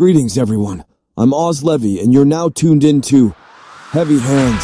Greetings, 0.00 0.38
everyone. 0.38 0.86
I'm 1.18 1.32
Ozz 1.34 1.62
Levi, 1.62 2.02
and 2.02 2.10
you're 2.10 2.24
now 2.24 2.48
tuned 2.48 2.84
into 2.84 3.34
Heavy 3.90 4.18
Hands. 4.18 4.62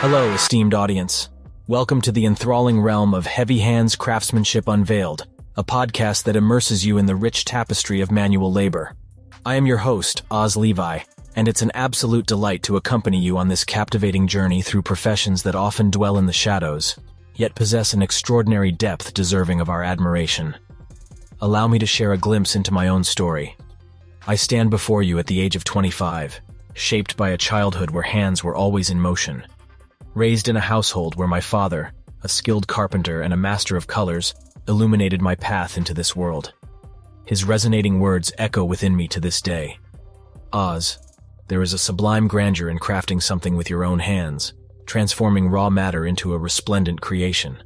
Hello, 0.00 0.30
esteemed 0.34 0.74
audience. 0.74 1.30
Welcome 1.66 2.02
to 2.02 2.12
the 2.12 2.26
enthralling 2.26 2.82
realm 2.82 3.14
of 3.14 3.24
Heavy 3.24 3.60
Hands 3.60 3.96
Craftsmanship 3.96 4.68
Unveiled, 4.68 5.26
a 5.56 5.64
podcast 5.64 6.24
that 6.24 6.36
immerses 6.36 6.84
you 6.84 6.98
in 6.98 7.06
the 7.06 7.16
rich 7.16 7.46
tapestry 7.46 8.02
of 8.02 8.12
manual 8.12 8.52
labor. 8.52 8.94
I 9.46 9.54
am 9.54 9.64
your 9.64 9.78
host, 9.78 10.22
Ozz 10.30 10.58
Levi, 10.58 10.98
and 11.36 11.48
it's 11.48 11.62
an 11.62 11.70
absolute 11.74 12.26
delight 12.26 12.62
to 12.64 12.76
accompany 12.76 13.18
you 13.18 13.38
on 13.38 13.48
this 13.48 13.64
captivating 13.64 14.26
journey 14.26 14.62
through 14.62 14.82
professions 14.82 15.42
that 15.42 15.54
often 15.54 15.90
dwell 15.90 16.18
in 16.18 16.26
the 16.26 16.32
shadows, 16.32 16.96
yet 17.34 17.54
possess 17.54 17.94
an 17.94 18.02
extraordinary 18.02 18.70
depth 18.70 19.14
deserving 19.14 19.60
of 19.60 19.68
our 19.68 19.82
admiration. 19.82 20.54
Allow 21.40 21.68
me 21.68 21.78
to 21.78 21.86
share 21.86 22.12
a 22.12 22.18
glimpse 22.18 22.54
into 22.54 22.72
my 22.72 22.88
own 22.88 23.02
story. 23.02 23.56
I 24.26 24.36
stand 24.36 24.70
before 24.70 25.02
you 25.02 25.18
at 25.18 25.26
the 25.26 25.40
age 25.40 25.56
of 25.56 25.64
25, 25.64 26.40
shaped 26.74 27.16
by 27.16 27.30
a 27.30 27.38
childhood 27.38 27.90
where 27.90 28.02
hands 28.02 28.44
were 28.44 28.54
always 28.54 28.90
in 28.90 29.00
motion. 29.00 29.44
Raised 30.14 30.48
in 30.48 30.56
a 30.56 30.60
household 30.60 31.16
where 31.16 31.28
my 31.28 31.40
father, 31.40 31.92
a 32.22 32.28
skilled 32.28 32.68
carpenter 32.68 33.22
and 33.22 33.32
a 33.32 33.36
master 33.36 33.76
of 33.76 33.86
colors, 33.86 34.34
illuminated 34.68 35.20
my 35.20 35.34
path 35.34 35.76
into 35.76 35.94
this 35.94 36.14
world. 36.14 36.52
His 37.24 37.44
resonating 37.44 37.98
words 37.98 38.32
echo 38.38 38.64
within 38.64 38.94
me 38.94 39.08
to 39.08 39.20
this 39.20 39.40
day. 39.40 39.78
Ozz, 40.52 40.98
there 41.48 41.62
is 41.62 41.72
a 41.72 41.78
sublime 41.78 42.28
grandeur 42.28 42.68
in 42.68 42.78
crafting 42.78 43.22
something 43.22 43.56
with 43.56 43.68
your 43.68 43.84
own 43.84 43.98
hands, 43.98 44.54
transforming 44.86 45.48
raw 45.48 45.68
matter 45.70 46.06
into 46.06 46.34
a 46.34 46.38
resplendent 46.38 47.00
creation. 47.00 47.62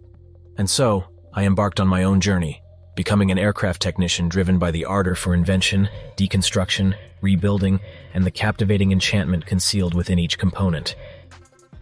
And 0.56 0.68
so, 0.68 1.04
I 1.34 1.44
embarked 1.44 1.80
on 1.80 1.88
my 1.88 2.04
own 2.04 2.20
journey, 2.20 2.62
becoming 2.94 3.30
an 3.30 3.38
aircraft 3.38 3.82
technician 3.82 4.28
driven 4.28 4.58
by 4.58 4.70
the 4.70 4.86
ardor 4.86 5.14
for 5.14 5.34
invention, 5.34 5.88
deconstruction, 6.16 6.94
rebuilding, 7.20 7.80
and 8.14 8.24
the 8.24 8.30
captivating 8.30 8.92
enchantment 8.92 9.46
concealed 9.46 9.94
within 9.94 10.18
each 10.18 10.38
component. 10.38 10.96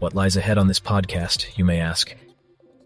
What 0.00 0.14
lies 0.14 0.36
ahead 0.36 0.58
on 0.58 0.66
this 0.66 0.80
podcast, 0.80 1.56
you 1.56 1.64
may 1.64 1.80
ask? 1.80 2.14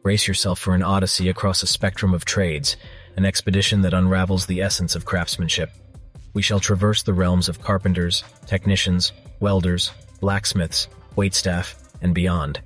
Brace 0.02 0.28
yourself 0.28 0.58
for 0.58 0.74
an 0.74 0.82
odyssey 0.82 1.28
across 1.28 1.62
a 1.62 1.66
spectrum 1.66 2.14
of 2.14 2.24
trades, 2.24 2.76
an 3.16 3.24
expedition 3.24 3.82
that 3.82 3.94
unravels 3.94 4.46
the 4.46 4.60
essence 4.60 4.94
of 4.94 5.04
craftsmanship. 5.04 5.70
We 6.34 6.42
shall 6.42 6.60
traverse 6.60 7.02
the 7.02 7.14
realms 7.14 7.48
of 7.48 7.62
carpenters, 7.62 8.24
technicians, 8.46 9.12
welders, 9.40 9.92
blacksmiths, 10.20 10.88
waitstaff, 11.16 11.74
and 12.02 12.14
beyond. 12.14 12.60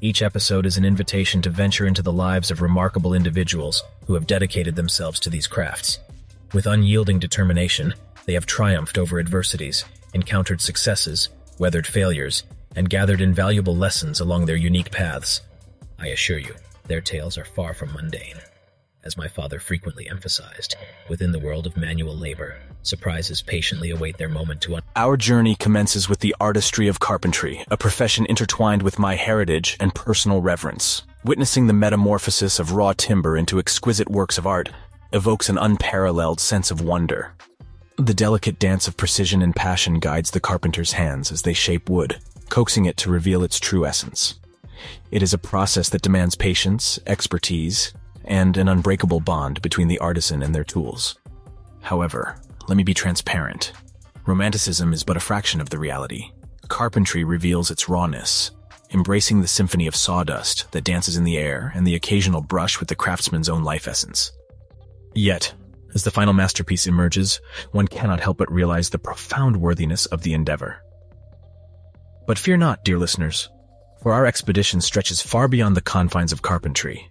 Each 0.00 0.22
episode 0.22 0.66
is 0.66 0.76
an 0.76 0.84
invitation 0.84 1.42
to 1.42 1.50
venture 1.50 1.86
into 1.86 2.02
the 2.02 2.12
lives 2.12 2.50
of 2.50 2.62
remarkable 2.62 3.14
individuals 3.14 3.82
who 4.06 4.14
have 4.14 4.26
dedicated 4.26 4.76
themselves 4.76 5.18
to 5.20 5.30
these 5.30 5.46
crafts. 5.46 5.98
With 6.52 6.66
unyielding 6.66 7.18
determination, 7.18 7.94
they 8.26 8.34
have 8.34 8.46
triumphed 8.46 8.98
over 8.98 9.18
adversities, 9.18 9.84
encountered 10.14 10.60
successes, 10.60 11.28
weathered 11.58 11.86
failures, 11.86 12.44
and 12.76 12.88
gathered 12.88 13.20
invaluable 13.20 13.76
lessons 13.76 14.20
along 14.20 14.46
their 14.46 14.56
unique 14.56 14.92
paths. 14.92 15.40
I 15.98 16.08
assure 16.08 16.38
you, 16.38 16.54
their 16.86 17.00
tales 17.00 17.36
are 17.36 17.44
far 17.44 17.74
from 17.74 17.92
mundane. 17.92 18.36
As 19.04 19.16
my 19.16 19.28
father 19.28 19.60
frequently 19.60 20.10
emphasized, 20.10 20.74
within 21.08 21.30
the 21.30 21.38
world 21.38 21.66
of 21.66 21.76
manual 21.76 22.16
labor, 22.16 22.56
surprises 22.82 23.42
patiently 23.42 23.90
await 23.90 24.18
their 24.18 24.28
moment 24.28 24.60
to 24.62 24.74
un- 24.74 24.82
Our 24.96 25.16
journey 25.16 25.54
commences 25.54 26.08
with 26.08 26.18
the 26.18 26.34
artistry 26.40 26.88
of 26.88 26.98
carpentry, 26.98 27.64
a 27.70 27.76
profession 27.76 28.26
intertwined 28.26 28.82
with 28.82 28.98
my 28.98 29.14
heritage 29.14 29.76
and 29.78 29.94
personal 29.94 30.42
reverence. 30.42 31.04
Witnessing 31.24 31.68
the 31.68 31.72
metamorphosis 31.72 32.58
of 32.58 32.72
raw 32.72 32.92
timber 32.92 33.36
into 33.36 33.60
exquisite 33.60 34.10
works 34.10 34.36
of 34.36 34.48
art 34.48 34.70
evokes 35.12 35.48
an 35.48 35.58
unparalleled 35.58 36.40
sense 36.40 36.72
of 36.72 36.80
wonder. 36.80 37.32
The 37.96 38.14
delicate 38.14 38.58
dance 38.58 38.88
of 38.88 38.96
precision 38.96 39.42
and 39.42 39.54
passion 39.54 40.00
guides 40.00 40.32
the 40.32 40.40
carpenter's 40.40 40.92
hands 40.92 41.30
as 41.30 41.42
they 41.42 41.52
shape 41.52 41.88
wood, 41.88 42.18
coaxing 42.48 42.86
it 42.86 42.96
to 42.98 43.10
reveal 43.10 43.44
its 43.44 43.60
true 43.60 43.86
essence. 43.86 44.40
It 45.12 45.22
is 45.22 45.32
a 45.32 45.38
process 45.38 45.88
that 45.90 46.02
demands 46.02 46.34
patience, 46.34 46.98
expertise, 47.06 47.92
and 48.28 48.56
an 48.56 48.68
unbreakable 48.68 49.20
bond 49.20 49.60
between 49.62 49.88
the 49.88 49.98
artisan 49.98 50.42
and 50.42 50.54
their 50.54 50.64
tools. 50.64 51.18
However, 51.80 52.40
let 52.68 52.76
me 52.76 52.84
be 52.84 52.94
transparent. 52.94 53.72
Romanticism 54.26 54.92
is 54.92 55.02
but 55.02 55.16
a 55.16 55.20
fraction 55.20 55.60
of 55.60 55.70
the 55.70 55.78
reality. 55.78 56.30
Carpentry 56.68 57.24
reveals 57.24 57.70
its 57.70 57.88
rawness, 57.88 58.50
embracing 58.92 59.40
the 59.40 59.48
symphony 59.48 59.86
of 59.86 59.96
sawdust 59.96 60.70
that 60.72 60.84
dances 60.84 61.16
in 61.16 61.24
the 61.24 61.38
air 61.38 61.72
and 61.74 61.86
the 61.86 61.94
occasional 61.94 62.42
brush 62.42 62.78
with 62.78 62.88
the 62.88 62.94
craftsman's 62.94 63.48
own 63.48 63.64
life 63.64 63.88
essence. 63.88 64.32
Yet, 65.14 65.54
as 65.94 66.04
the 66.04 66.10
final 66.10 66.34
masterpiece 66.34 66.86
emerges, 66.86 67.40
one 67.72 67.88
cannot 67.88 68.20
help 68.20 68.36
but 68.36 68.52
realize 68.52 68.90
the 68.90 68.98
profound 68.98 69.56
worthiness 69.56 70.04
of 70.06 70.22
the 70.22 70.34
endeavor. 70.34 70.82
But 72.26 72.38
fear 72.38 72.58
not, 72.58 72.84
dear 72.84 72.98
listeners, 72.98 73.48
for 74.02 74.12
our 74.12 74.26
expedition 74.26 74.82
stretches 74.82 75.22
far 75.22 75.48
beyond 75.48 75.74
the 75.74 75.80
confines 75.80 76.32
of 76.32 76.42
carpentry. 76.42 77.08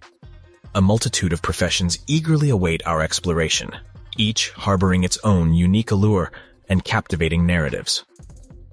A 0.78 0.80
multitude 0.80 1.32
of 1.32 1.42
professions 1.42 1.98
eagerly 2.06 2.50
await 2.50 2.86
our 2.86 3.02
exploration, 3.02 3.72
each 4.16 4.50
harboring 4.50 5.02
its 5.02 5.18
own 5.24 5.52
unique 5.52 5.90
allure 5.90 6.30
and 6.68 6.84
captivating 6.84 7.44
narratives. 7.44 8.04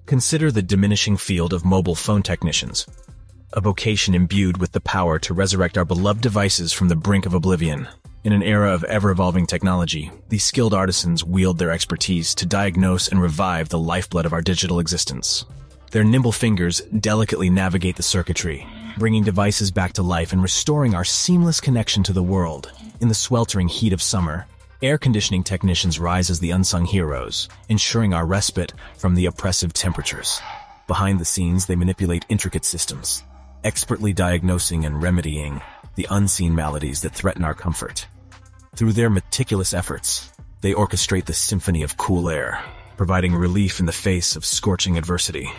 Consider 0.05 0.51
the 0.51 0.61
diminishing 0.61 1.17
field 1.17 1.51
of 1.51 1.65
mobile 1.65 1.95
phone 1.95 2.21
technicians, 2.21 2.85
a 3.53 3.59
vocation 3.59 4.13
imbued 4.13 4.57
with 4.57 4.71
the 4.71 4.81
power 4.81 5.17
to 5.17 5.33
resurrect 5.33 5.79
our 5.79 5.83
beloved 5.83 6.21
devices 6.21 6.71
from 6.71 6.89
the 6.89 6.95
brink 6.95 7.25
of 7.25 7.33
oblivion. 7.33 7.87
In 8.23 8.33
an 8.33 8.43
era 8.43 8.71
of 8.71 8.83
ever-evolving 8.83 9.47
technology, 9.47 10.11
these 10.29 10.43
skilled 10.43 10.75
artisans 10.75 11.23
wield 11.23 11.57
their 11.57 11.71
expertise 11.71 12.35
to 12.35 12.45
diagnose 12.45 13.07
and 13.07 13.19
revive 13.19 13.69
the 13.69 13.79
lifeblood 13.79 14.27
of 14.27 14.33
our 14.33 14.43
digital 14.43 14.77
existence. 14.77 15.43
Their 15.89 16.03
nimble 16.03 16.33
fingers 16.33 16.81
delicately 16.81 17.49
navigate 17.49 17.95
the 17.95 18.03
circuitry, 18.03 18.67
bringing 18.97 19.23
devices 19.23 19.71
back 19.71 19.93
to 19.93 20.03
life 20.03 20.33
and 20.33 20.41
restoring 20.41 20.95
our 20.95 21.03
seamless 21.03 21.59
connection 21.59 22.03
to 22.03 22.13
the 22.13 22.23
world. 22.23 22.71
In 23.01 23.07
the 23.07 23.13
sweltering 23.13 23.67
heat 23.67 23.93
of 23.93 24.01
summer, 24.01 24.47
air 24.81 24.97
conditioning 24.97 25.43
technicians 25.43 25.99
rise 25.99 26.29
as 26.29 26.39
the 26.39 26.51
unsung 26.51 26.85
heroes, 26.85 27.49
ensuring 27.69 28.13
our 28.13 28.25
respite 28.25 28.73
from 28.97 29.15
the 29.15 29.25
oppressive 29.25 29.73
temperatures. 29.73 30.39
Behind 30.87 31.19
the 31.19 31.25
scenes, 31.25 31.65
they 31.65 31.75
manipulate 31.75 32.25
intricate 32.29 32.65
systems, 32.65 33.23
expertly 33.63 34.13
diagnosing 34.13 34.85
and 34.85 35.01
remedying 35.01 35.61
the 35.95 36.07
unseen 36.09 36.53
maladies 36.53 37.01
that 37.01 37.13
threaten 37.13 37.43
our 37.43 37.53
comfort. 37.53 38.07
Through 38.75 38.93
their 38.93 39.09
meticulous 39.09 39.73
efforts, 39.73 40.31
they 40.61 40.73
orchestrate 40.73 41.25
the 41.25 41.33
symphony 41.33 41.83
of 41.83 41.97
cool 41.97 42.29
air, 42.29 42.63
providing 42.97 43.33
relief 43.33 43.79
in 43.79 43.85
the 43.85 43.91
face 43.91 44.35
of 44.35 44.45
scorching 44.45 44.97
adversity. 44.97 45.49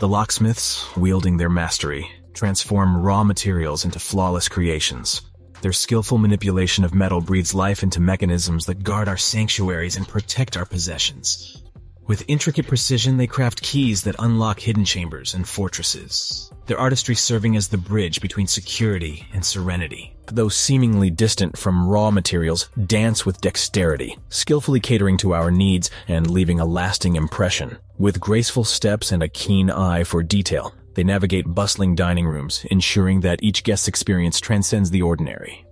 The 0.00 0.08
locksmiths, 0.08 0.84
wielding 0.96 1.36
their 1.36 1.48
mastery, 1.48 2.10
transform 2.34 2.96
raw 2.96 3.24
materials 3.24 3.84
into 3.84 3.98
flawless 3.98 4.48
creations. 4.48 5.22
Their 5.62 5.72
skillful 5.72 6.18
manipulation 6.18 6.84
of 6.84 6.92
metal 6.92 7.22
breathes 7.22 7.54
life 7.54 7.82
into 7.82 8.00
mechanisms 8.00 8.66
that 8.66 8.82
guard 8.82 9.08
our 9.08 9.16
sanctuaries 9.16 9.96
and 9.96 10.06
protect 10.06 10.56
our 10.56 10.66
possessions. 10.66 11.62
With 12.06 12.24
intricate 12.28 12.66
precision, 12.66 13.16
they 13.16 13.26
craft 13.26 13.62
keys 13.62 14.02
that 14.02 14.16
unlock 14.18 14.60
hidden 14.60 14.84
chambers 14.84 15.32
and 15.32 15.48
fortresses, 15.48 16.52
their 16.66 16.78
artistry 16.78 17.14
serving 17.14 17.56
as 17.56 17.68
the 17.68 17.78
bridge 17.78 18.20
between 18.20 18.46
security 18.46 19.26
and 19.32 19.42
serenity. 19.42 20.14
Though 20.26 20.50
seemingly 20.50 21.08
distant 21.08 21.56
from 21.56 21.88
raw 21.88 22.10
materials, 22.10 22.68
dance 22.86 23.24
with 23.24 23.40
dexterity, 23.40 24.18
skillfully 24.28 24.80
catering 24.80 25.16
to 25.18 25.32
our 25.32 25.50
needs 25.50 25.90
and 26.06 26.30
leaving 26.30 26.60
a 26.60 26.66
lasting 26.66 27.16
impression. 27.16 27.78
With 27.96 28.20
graceful 28.20 28.64
steps 28.64 29.10
and 29.10 29.22
a 29.22 29.28
keen 29.28 29.70
eye 29.70 30.04
for 30.04 30.22
detail, 30.22 30.74
they 30.94 31.04
navigate 31.04 31.54
bustling 31.54 31.94
dining 31.94 32.26
rooms, 32.26 32.64
ensuring 32.70 33.20
that 33.20 33.42
each 33.42 33.64
guest's 33.64 33.88
experience 33.88 34.40
transcends 34.40 34.90
the 34.90 35.02
ordinary. 35.02 35.64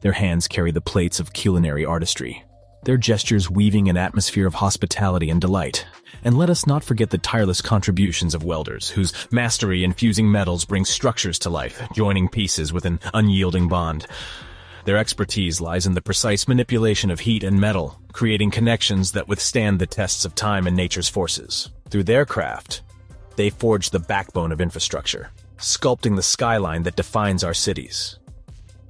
Their 0.00 0.12
hands 0.12 0.48
carry 0.48 0.70
the 0.70 0.80
plates 0.80 1.20
of 1.20 1.32
culinary 1.32 1.84
artistry, 1.84 2.44
their 2.84 2.96
gestures 2.96 3.50
weaving 3.50 3.88
an 3.88 3.96
atmosphere 3.96 4.46
of 4.46 4.54
hospitality 4.54 5.28
and 5.28 5.40
delight. 5.40 5.84
And 6.24 6.36
let 6.36 6.50
us 6.50 6.66
not 6.66 6.82
forget 6.82 7.10
the 7.10 7.18
tireless 7.18 7.60
contributions 7.60 8.34
of 8.34 8.44
welders, 8.44 8.90
whose 8.90 9.12
mastery 9.30 9.84
in 9.84 9.92
fusing 9.92 10.30
metals 10.30 10.64
brings 10.64 10.88
structures 10.88 11.38
to 11.40 11.50
life, 11.50 11.82
joining 11.94 12.28
pieces 12.28 12.72
with 12.72 12.84
an 12.86 13.00
unyielding 13.12 13.68
bond. 13.68 14.06
Their 14.86 14.96
expertise 14.96 15.60
lies 15.60 15.86
in 15.86 15.94
the 15.94 16.00
precise 16.00 16.48
manipulation 16.48 17.10
of 17.10 17.20
heat 17.20 17.44
and 17.44 17.60
metal, 17.60 18.00
creating 18.12 18.50
connections 18.50 19.12
that 19.12 19.28
withstand 19.28 19.78
the 19.78 19.86
tests 19.86 20.24
of 20.24 20.34
time 20.34 20.66
and 20.66 20.74
nature's 20.74 21.08
forces. 21.08 21.70
Through 21.90 22.04
their 22.04 22.24
craft, 22.24 22.80
they 23.36 23.50
forge 23.50 23.90
the 23.90 23.98
backbone 23.98 24.52
of 24.52 24.60
infrastructure, 24.60 25.30
sculpting 25.58 26.16
the 26.16 26.22
skyline 26.22 26.82
that 26.84 26.96
defines 26.96 27.44
our 27.44 27.54
cities. 27.54 28.18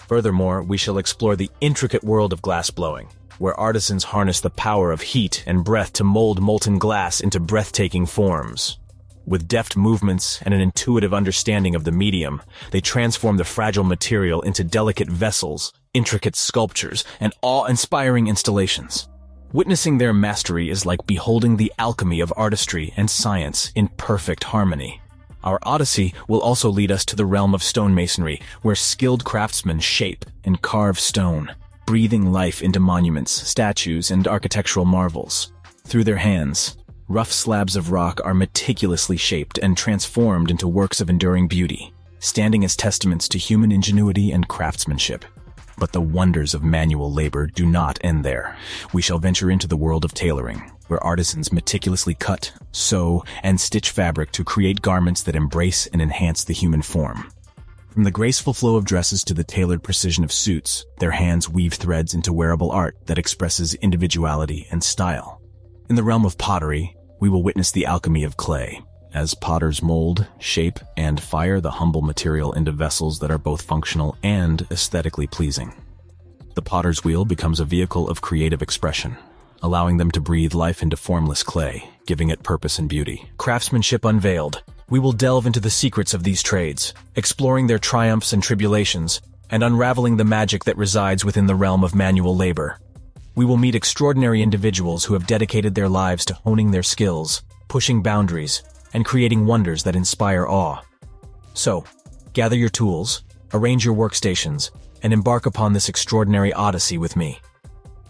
Furthermore, 0.09 0.63
we 0.63 0.77
shall 0.77 0.99
explore 0.99 1.37
the 1.37 1.51
intricate 1.61 2.03
world 2.03 2.33
of 2.33 2.43
glass 2.43 2.71
blowing, 2.71 3.09
where 3.39 3.59
artisans 3.59 4.05
harness 4.05 4.41
the 4.41 4.51
power 4.51 4.93
of 4.93 5.01
heat 5.01 5.45
and 5.47 5.65
breath 5.65 5.93
to 5.95 6.05
mold 6.05 6.41
molten 6.41 6.79
glass 6.79 7.21
into 7.21 7.39
breathtaking 7.39 8.07
forms. 8.07 8.79
With 9.27 9.47
deft 9.47 9.77
movements 9.77 10.41
and 10.43 10.53
an 10.53 10.61
intuitive 10.61 11.15
understanding 11.15 11.75
of 11.75 11.85
the 11.85 11.93
medium, 11.93 12.43
they 12.71 12.81
transform 12.81 13.37
the 13.37 13.45
fragile 13.45 13.85
material 13.85 14.41
into 14.43 14.65
delicate 14.65 15.09
vessels, 15.09 15.73
intricate 15.95 16.35
sculptures, 16.35 17.05
and 17.21 17.33
awe-inspiring 17.43 18.27
installations. 18.27 19.09
Witnessing 19.53 19.99
their 19.99 20.13
mastery 20.13 20.71
is 20.71 20.87
like 20.87 21.05
beholding 21.09 21.57
the 21.57 21.73
alchemy 21.77 22.21
of 22.21 22.33
artistry 22.37 22.95
and 22.97 23.11
science 23.11 23.73
in 23.75 23.89
perfect 23.97 24.45
harmony. 24.45 25.01
Our 25.43 25.59
odyssey 25.65 26.15
will 26.29 26.41
also 26.41 26.71
lead 26.71 26.93
us 26.93 27.05
to 27.07 27.17
the 27.17 27.27
realm 27.27 27.53
of 27.53 27.61
stonemasonry, 27.61 28.41
where 28.63 28.77
skilled 28.77 29.25
craftsmen 29.25 29.81
shape 29.81 30.25
and 30.45 30.63
carve 30.63 31.01
stone, 31.01 31.53
breathing 31.85 32.31
life 32.31 32.63
into 32.63 32.79
monuments, 32.79 33.33
statues, 33.33 34.13
and 34.13 34.29
architectural 34.29 34.85
marvels. 34.85 35.53
Through 35.85 36.05
their 36.05 36.19
hands, 36.19 36.77
rough 37.09 37.33
slabs 37.33 37.75
of 37.75 37.91
rock 37.91 38.21
are 38.25 38.35
meticulously 38.35 39.17
shaped 39.17 39.59
and 39.59 39.77
transformed 39.77 40.53
into 40.53 40.69
works 40.69 41.01
of 41.01 41.11
enduring 41.11 41.49
beauty, 41.49 41.93
standing 42.21 42.65
as 42.65 42.77
testaments 42.77 43.27
to 43.31 43.39
human 43.39 43.73
ingenuity 43.73 44.31
and 44.31 44.47
craftsmanship. 44.47 45.25
But 45.79 45.93
the 45.93 46.01
wonders 46.01 46.55
of 46.55 46.63
manual 46.63 47.13
labor 47.13 47.47
do 47.47 47.67
not 47.67 47.99
end 48.03 48.25
there. 48.25 48.57
We 48.93 49.03
shall 49.03 49.19
venture 49.19 49.51
into 49.51 49.67
the 49.67 49.77
world 49.77 50.05
of 50.05 50.15
tailoring, 50.15 50.71
where 50.89 51.03
artisans 51.03 51.53
meticulously 51.53 52.15
cut, 52.15 52.53
sew, 52.73 53.25
and 53.43 53.61
stitch 53.61 53.91
fabric 53.91 54.33
to 54.33 54.45
create 54.45 54.83
garments 54.83 55.23
that 55.23 55.37
embrace 55.37 55.87
and 55.87 56.03
enhance 56.03 56.45
the 56.45 56.55
human 56.55 56.83
form. 56.83 57.31
From 57.91 58.05
the 58.05 58.11
graceful 58.11 58.55
flow 58.55 58.77
of 58.77 58.85
dresses 58.85 59.25
to 59.25 59.35
the 59.35 59.43
tailored 59.43 59.83
precision 59.83 60.23
of 60.23 60.33
suits, 60.33 60.85
their 60.99 61.11
hands 61.11 61.49
weave 61.49 61.75
threads 61.75 62.15
into 62.15 62.33
wearable 62.33 62.71
art 62.71 62.97
that 63.07 63.19
expresses 63.19 63.75
individuality 63.75 64.69
and 64.71 64.83
style. 64.83 65.41
In 65.89 65.97
the 65.97 66.05
realm 66.05 66.25
of 66.25 66.39
pottery, 66.39 66.97
we 67.21 67.29
will 67.29 67.43
witness 67.43 67.73
the 67.73 67.87
alchemy 67.87 68.23
of 68.23 68.37
clay, 68.37 68.81
as 69.15 69.35
potters 69.35 69.83
mold, 69.83 70.27
shape, 70.39 70.79
and 70.97 71.21
fire 71.21 71.61
the 71.61 71.71
humble 71.71 72.03
material 72.03 72.53
into 72.53 72.73
vessels 72.73 73.19
that 73.19 73.31
are 73.31 73.39
both 73.39 73.63
functional 73.63 74.17
and 74.23 74.67
aesthetically 74.71 75.27
pleasing. 75.27 75.73
The 76.55 76.63
potter's 76.63 77.05
wheel 77.05 77.25
becomes 77.25 77.61
a 77.61 77.65
vehicle 77.65 78.09
of 78.09 78.21
creative 78.21 78.63
expression, 78.63 79.17
allowing 79.63 79.97
them 79.97 80.11
to 80.13 80.21
breathe 80.21 80.55
life 80.55 80.83
into 80.83 80.97
formless 80.97 81.43
clay, 81.43 81.89
giving 82.07 82.31
it 82.31 82.43
purpose 82.43 82.79
and 82.79 82.89
beauty. 82.89 83.29
Craftsmanship 83.37 84.05
Unveiled. 84.05 84.63
We 84.89 84.99
will 84.99 85.13
delve 85.13 85.47
into 85.47 85.61
the 85.61 85.71
secrets 85.71 86.15
of 86.15 86.25
these 86.25 86.43
trades, 86.43 86.93
exploring 87.15 87.67
their 87.69 87.79
triumphs 87.79 88.33
and 88.33 88.43
tribulations, 88.43 89.21
and 89.51 89.63
unraveling 89.63 90.17
the 90.17 90.25
magic 90.25 90.65
that 90.65 90.77
resides 90.77 91.25
within 91.25 91.47
the 91.47 91.55
realm 91.55 91.85
of 91.85 91.95
manual 91.95 92.37
labor. 92.37 92.79
We 93.37 93.45
will 93.45 93.57
meet 93.57 93.75
extraordinary 93.75 94.43
individuals 94.43 95.05
who 95.05 95.15
have 95.15 95.27
dedicated 95.27 95.75
their 95.75 95.89
lives 95.89 96.25
to 96.27 96.35
honing 96.35 96.73
their 96.73 96.83
skills, 96.83 97.43
pushing 97.69 98.03
boundaries, 98.03 98.63
and 98.93 99.05
creating 99.05 99.47
wonders 99.47 99.83
that 99.85 99.97
inspire 99.97 100.47
awe. 100.47 100.81
So, 101.55 101.85
gather 102.33 102.57
your 102.57 102.69
tools, 102.69 103.25
arrange 103.53 103.85
your 103.85 103.95
workstations, 103.95 104.71
and 105.03 105.13
embark 105.13 105.47
upon 105.47 105.73
this 105.73 105.89
extraordinary 105.89 106.53
odyssey 106.53 106.99
with 106.99 107.17
me. 107.17 107.41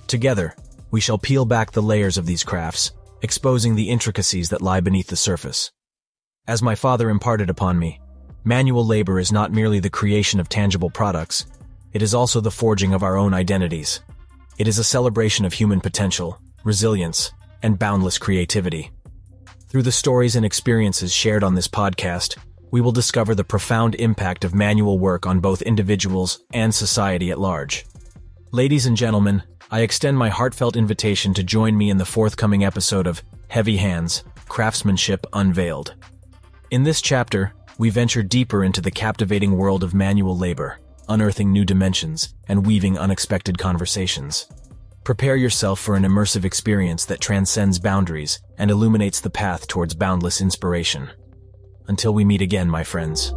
Together, 0.06 0.54
we 0.90 1.00
shall 1.00 1.18
peel 1.18 1.44
back 1.44 1.72
the 1.72 1.82
layers 1.82 2.18
of 2.18 2.26
these 2.26 2.44
crafts, 2.44 2.92
exposing 3.22 3.74
the 3.74 3.88
intricacies 3.88 4.48
that 4.50 4.62
lie 4.62 4.80
beneath 4.80 5.06
the 5.06 5.16
surface. 5.16 5.70
As 6.46 6.62
my 6.62 6.74
father 6.74 7.10
imparted 7.10 7.50
upon 7.50 7.78
me, 7.78 8.00
manual 8.44 8.84
labor 8.84 9.20
is 9.20 9.30
not 9.30 9.52
merely 9.52 9.78
the 9.78 9.90
creation 9.90 10.40
of 10.40 10.48
tangible 10.48 10.90
products, 10.90 11.46
it 11.92 12.02
is 12.02 12.14
also 12.14 12.40
the 12.40 12.50
forging 12.50 12.94
of 12.94 13.02
our 13.02 13.16
own 13.16 13.34
identities. 13.34 14.00
It 14.58 14.68
is 14.68 14.78
a 14.78 14.84
celebration 14.84 15.44
of 15.44 15.52
human 15.52 15.80
potential, 15.80 16.40
resilience, 16.62 17.32
and 17.62 17.78
boundless 17.78 18.18
creativity. 18.18 18.90
Through 19.70 19.82
the 19.82 19.92
stories 19.92 20.34
and 20.34 20.44
experiences 20.44 21.14
shared 21.14 21.44
on 21.44 21.54
this 21.54 21.68
podcast, 21.68 22.36
we 22.72 22.80
will 22.80 22.90
discover 22.90 23.36
the 23.36 23.44
profound 23.44 23.94
impact 23.94 24.44
of 24.44 24.52
manual 24.52 24.98
work 24.98 25.26
on 25.26 25.38
both 25.38 25.62
individuals 25.62 26.40
and 26.52 26.74
society 26.74 27.30
at 27.30 27.38
large. 27.38 27.86
Ladies 28.50 28.86
and 28.86 28.96
gentlemen, 28.96 29.44
I 29.70 29.82
extend 29.82 30.18
my 30.18 30.28
heartfelt 30.28 30.74
invitation 30.74 31.34
to 31.34 31.44
join 31.44 31.78
me 31.78 31.88
in 31.88 31.98
the 31.98 32.04
forthcoming 32.04 32.64
episode 32.64 33.06
of 33.06 33.22
Heavy 33.46 33.76
Hands 33.76 34.24
Craftsmanship 34.48 35.24
Unveiled. 35.34 35.94
In 36.72 36.82
this 36.82 37.00
chapter, 37.00 37.52
we 37.78 37.90
venture 37.90 38.24
deeper 38.24 38.64
into 38.64 38.80
the 38.80 38.90
captivating 38.90 39.56
world 39.56 39.84
of 39.84 39.94
manual 39.94 40.36
labor, 40.36 40.80
unearthing 41.08 41.52
new 41.52 41.64
dimensions 41.64 42.34
and 42.48 42.66
weaving 42.66 42.98
unexpected 42.98 43.56
conversations. 43.56 44.48
Prepare 45.02 45.36
yourself 45.36 45.80
for 45.80 45.96
an 45.96 46.02
immersive 46.02 46.44
experience 46.44 47.06
that 47.06 47.20
transcends 47.20 47.78
boundaries 47.78 48.38
and 48.58 48.70
illuminates 48.70 49.20
the 49.20 49.30
path 49.30 49.66
towards 49.66 49.94
boundless 49.94 50.42
inspiration. 50.42 51.10
Until 51.88 52.12
we 52.12 52.24
meet 52.24 52.42
again, 52.42 52.68
my 52.68 52.84
friends. 52.84 53.32